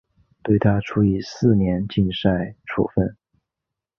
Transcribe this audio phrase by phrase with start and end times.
[0.41, 3.15] 对她处以四年禁赛处分。